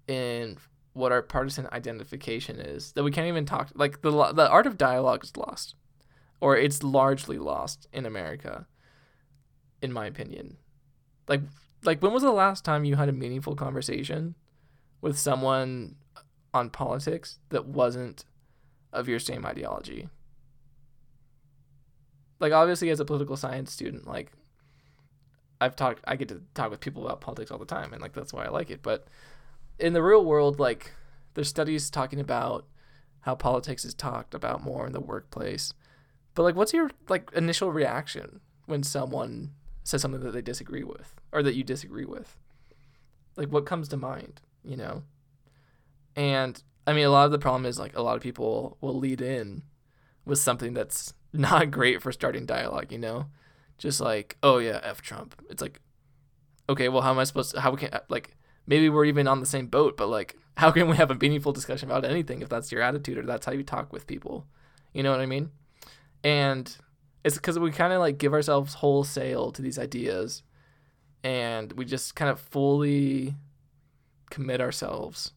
[0.07, 0.59] in
[0.93, 4.79] what our partisan identification is that we can't even talk like the the art of
[4.79, 5.75] dialogue is lost
[6.41, 8.67] or it's largely lost in America
[9.87, 10.57] in my opinion
[11.29, 11.41] like
[11.85, 14.35] like when was the last time you had a meaningful conversation
[15.01, 15.95] with someone
[16.53, 18.25] on politics that wasn't
[18.93, 20.09] of your same ideology
[22.41, 24.33] like obviously as a political science student like
[25.61, 28.13] I've talked I get to talk with people about politics all the time and like
[28.13, 28.83] that's why I like it.
[28.83, 29.07] But
[29.79, 30.93] in the real world, like
[31.35, 32.67] there's studies talking about
[33.21, 35.73] how politics is talked about more in the workplace.
[36.35, 39.53] But like what's your like initial reaction when someone
[39.87, 42.37] says something that they disagree with or that you disagree with?
[43.37, 45.05] Like what comes to mind, you know?
[46.17, 48.99] And I mean a lot of the problem is like a lot of people will
[48.99, 49.63] lead in
[50.25, 53.27] with something that's not great for starting dialogue, you know?
[53.79, 55.41] Just like, oh yeah, F Trump.
[55.51, 55.81] It's like,
[56.69, 59.39] okay, well, how am I supposed to, how we can, like, maybe we're even on
[59.39, 62.49] the same boat, but like, how can we have a meaningful discussion about anything if
[62.49, 64.47] that's your attitude or that's how you talk with people?
[64.93, 65.51] You know what I mean?
[66.25, 66.75] And
[67.27, 70.45] it's because we kind of like give ourselves wholesale to these ideas
[71.25, 73.35] and we just kind of fully
[74.31, 75.33] commit ourselves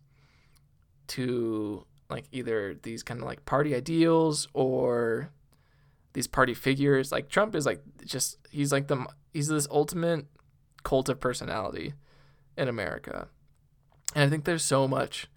[1.08, 5.32] to like either these kind of like party ideals or
[6.14, 7.12] these party figures.
[7.12, 10.28] Like Trump is like just he's like the he's this ultimate
[10.84, 11.96] cult of personality
[12.56, 13.30] in America.
[14.14, 15.28] And I think there's so much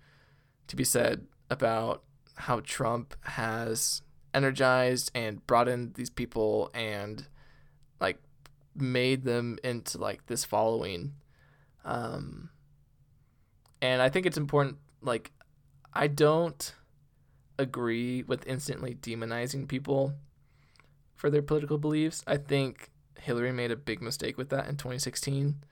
[0.66, 2.02] to be said about
[2.34, 4.02] how Trump has
[4.34, 7.26] energized and brought in these people and
[8.00, 8.18] like
[8.74, 11.14] made them into like this following.
[11.84, 12.50] Um
[13.80, 15.32] and I think it's important like
[15.92, 16.74] I don't
[17.58, 20.14] agree with instantly demonizing people
[21.14, 22.22] for their political beliefs.
[22.26, 25.62] I think Hillary made a big mistake with that in 2016,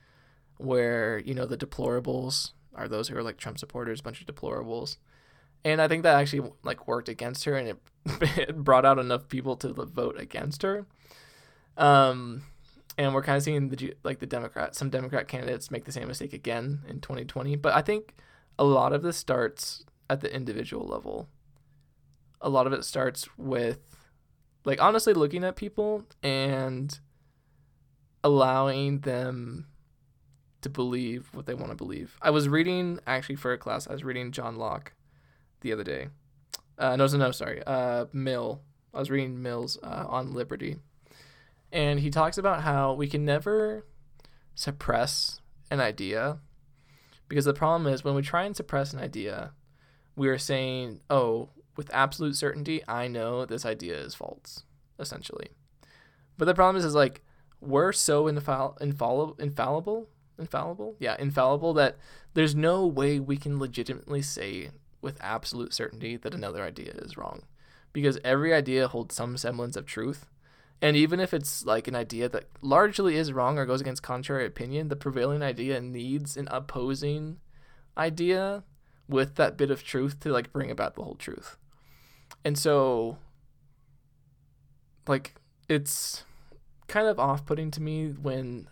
[0.58, 4.26] where, you know, the deplorables are those who are like Trump supporters, a bunch of
[4.26, 4.96] deplorables.
[5.64, 7.78] And I think that actually like worked against her and it,
[8.38, 10.86] it brought out enough people to vote against her.
[11.76, 12.44] Um,
[12.96, 16.08] and we're kind of seeing the like the Democrat, some Democrat candidates make the same
[16.08, 17.56] mistake again in 2020.
[17.56, 18.14] But I think
[18.58, 21.28] a lot of this starts at the individual level.
[22.40, 23.78] A lot of it starts with
[24.64, 26.98] like honestly looking at people and
[28.22, 29.66] allowing them
[30.60, 32.18] to believe what they want to believe.
[32.20, 33.88] I was reading actually for a class.
[33.88, 34.92] I was reading John Locke
[35.60, 36.08] the other day.
[36.78, 37.62] Uh, no, no, sorry.
[37.66, 38.62] Uh, Mill.
[38.92, 40.76] I was reading Mill's uh, on liberty,
[41.70, 43.86] and he talks about how we can never
[44.56, 45.40] suppress
[45.70, 46.38] an idea
[47.28, 49.52] because the problem is when we try and suppress an idea,
[50.16, 54.64] we are saying, "Oh, with absolute certainty, I know this idea is false."
[54.98, 55.50] Essentially,
[56.36, 57.22] but the problem is, is like
[57.60, 60.08] we're so infall- infallible, infallible,
[60.38, 61.96] infallible, yeah, infallible that
[62.34, 64.70] there's no way we can legitimately say
[65.02, 67.42] with absolute certainty that another idea is wrong,
[67.92, 70.26] because every idea holds some semblance of truth.
[70.82, 74.46] And even if it's like an idea that largely is wrong or goes against contrary
[74.46, 77.38] opinion, the prevailing idea needs an opposing
[77.98, 78.64] idea
[79.08, 81.58] with that bit of truth to like bring about the whole truth.
[82.44, 83.18] And so
[85.06, 85.34] like
[85.68, 86.24] it's
[86.86, 88.68] kind of off-putting to me when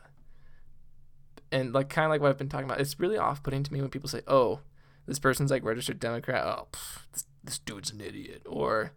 [1.52, 2.80] and like kind of like what I've been talking about.
[2.80, 4.60] It's really off-putting to me when people say, "Oh,
[5.08, 6.44] this person's like registered Democrat.
[6.46, 8.92] Oh, pff, this, this dude's an idiot," or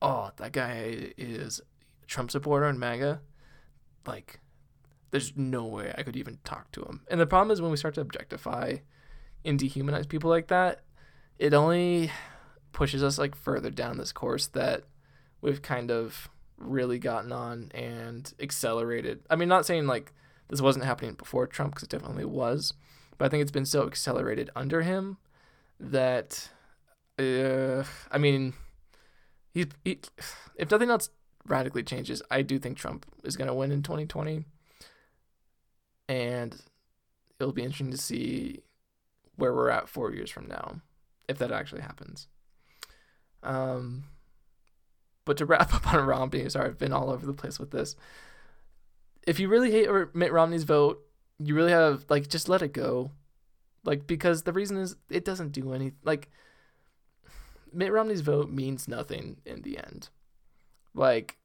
[0.00, 1.60] "Oh, that guy is
[2.06, 3.20] Trump supporter and MAGA."
[4.06, 4.40] Like,
[5.10, 7.02] there's no way I could even talk to him.
[7.10, 8.78] And the problem is when we start to objectify
[9.44, 10.80] and dehumanize people like that,
[11.38, 12.10] it only
[12.72, 14.84] pushes us like further down this course that
[15.42, 19.20] we've kind of really gotten on and accelerated.
[19.28, 20.14] I mean, not saying like
[20.48, 22.72] this wasn't happening before Trump because it definitely was,
[23.18, 25.18] but I think it's been so accelerated under him
[25.82, 26.48] that
[27.18, 28.54] uh, I mean,
[29.52, 30.00] he, he
[30.56, 31.10] if nothing else
[31.46, 34.44] radically changes, I do think Trump is going to win in 2020,
[36.08, 36.56] and
[37.38, 38.60] it'll be interesting to see
[39.36, 40.80] where we're at four years from now,
[41.28, 42.28] if that actually happens.
[43.42, 44.04] Um,
[45.24, 47.96] but to wrap up on Romney, sorry, I've been all over the place with this.
[49.26, 51.00] If you really hate Mitt Romney's vote,
[51.38, 53.10] you really have like just let it go,
[53.84, 56.30] like because the reason is it doesn't do any Like
[57.72, 60.08] Mitt Romney's vote means nothing in the end.
[60.94, 61.38] Like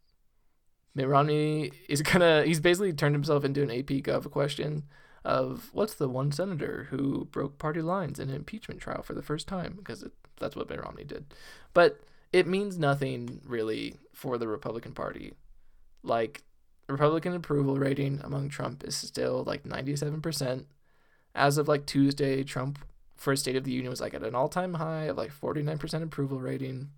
[0.94, 4.84] Mitt Romney is gonna he's basically turned himself into an AP Gov question
[5.24, 9.22] of what's the one senator who broke party lines in an impeachment trial for the
[9.22, 11.26] first time because it, that's what Mitt Romney did.
[11.74, 12.00] But
[12.32, 15.34] it means nothing really for the Republican Party.
[16.04, 16.44] Like,
[16.88, 20.66] Republican approval rating among Trump is still like 97%.
[21.38, 22.80] As of like Tuesday, Trump
[23.16, 26.04] for State of the Union was like at an all time high of like 49%
[26.04, 26.90] approval rating.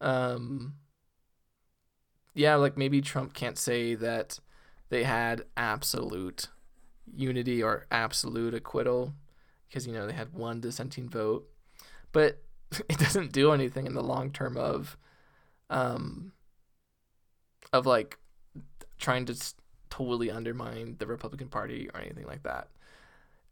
[0.00, 0.74] Um,
[2.34, 4.38] yeah, like maybe Trump can't say that
[4.90, 6.48] they had absolute
[7.14, 9.14] unity or absolute acquittal
[9.68, 11.48] because, you know, they had one dissenting vote.
[12.12, 12.42] But
[12.88, 14.96] it doesn't do anything in the long term of
[15.70, 16.32] um
[17.72, 18.18] of like
[18.98, 19.36] trying to
[19.90, 22.68] totally undermine the Republican Party or anything like that.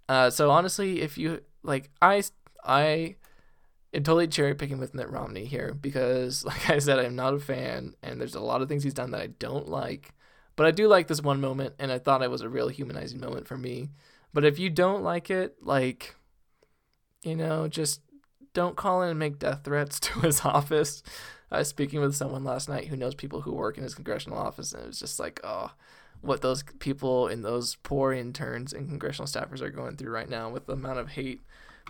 [0.09, 2.22] Uh, so honestly, if you like, I
[2.64, 3.16] I
[3.94, 7.40] am totally cherry picking with Mitt Romney here because, like I said, I'm not a
[7.40, 10.14] fan, and there's a lot of things he's done that I don't like.
[10.57, 13.20] But I do like this one moment, and I thought it was a real humanizing
[13.20, 13.90] moment for me.
[14.32, 16.16] But if you don't like it, like,
[17.22, 18.00] you know, just
[18.54, 21.02] don't call in and make death threats to his office.
[21.50, 24.38] I was speaking with someone last night who knows people who work in his congressional
[24.38, 25.72] office, and it was just like, oh,
[26.26, 30.48] what those people and those poor interns and congressional staffers are going through right now
[30.50, 31.40] with the amount of hate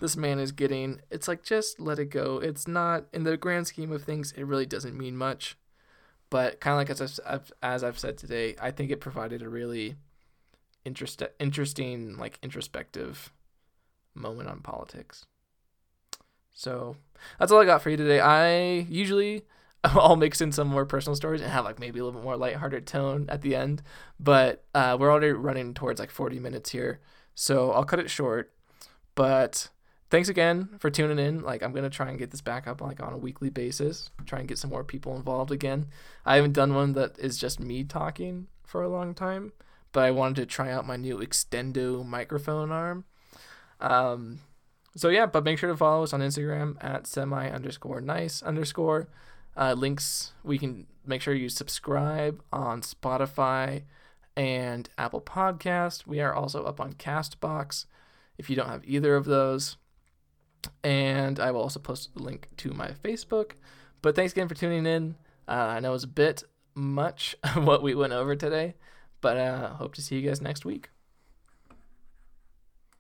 [0.01, 1.01] this man is getting.
[1.11, 2.39] It's like, just let it go.
[2.39, 5.57] It's not, in the grand scheme of things, it really doesn't mean much.
[6.29, 9.49] But kind of like as I've, as I've said today, I think it provided a
[9.49, 9.97] really
[10.85, 13.33] interest, interesting, like introspective
[14.15, 15.27] moment on politics.
[16.53, 16.97] So
[17.39, 18.21] that's all I got for you today.
[18.21, 19.45] I usually
[19.95, 22.37] I'll mix in some more personal stories and have like maybe a little bit more
[22.37, 23.83] lighthearted tone at the end,
[24.19, 27.01] but uh, we're already running towards like 40 minutes here,
[27.35, 28.53] so I'll cut it short.
[29.15, 29.69] But
[30.11, 31.43] thanks again for tuning in.
[31.43, 34.11] Like I'm gonna try and get this back up like on a weekly basis.
[34.27, 35.87] Try and get some more people involved again.
[36.25, 39.53] I haven't done one that is just me talking for a long time,
[39.93, 43.05] but I wanted to try out my new Extendo microphone arm.
[43.81, 44.41] Um,
[44.97, 49.09] so yeah, but make sure to follow us on Instagram at semi underscore nice underscore.
[49.57, 53.83] Uh, links we can make sure you subscribe on Spotify
[54.37, 56.07] and Apple Podcast.
[56.07, 57.87] We are also up on Castbox
[58.39, 59.77] if you don't have either of those.
[60.83, 63.53] And I will also post a link to my Facebook.
[64.03, 65.17] But thanks again for tuning in.
[65.49, 66.43] Uh, I know it was a bit
[66.75, 68.75] much of what we went over today,
[69.21, 70.91] but uh, hope to see you guys next week.